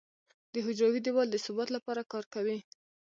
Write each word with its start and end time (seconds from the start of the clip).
د 0.53 0.55
حجروي 0.65 0.99
دیوال 1.05 1.27
د 1.31 1.37
ثبات 1.45 1.69
لپاره 1.77 2.01
کار 2.11 2.25
کوي. 2.33 2.57